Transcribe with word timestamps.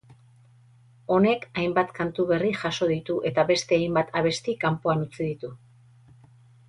Honek 1.15 1.43
hainbat 1.63 1.91
kantu 1.99 2.25
berri 2.33 2.53
jaso 2.61 2.89
ditu 2.93 3.17
eta 3.33 3.45
beste 3.53 3.79
hainbat 3.81 4.11
abesti 4.23 4.57
kanpoan 4.65 5.05
utzi 5.09 5.21
ditu. 5.29 5.53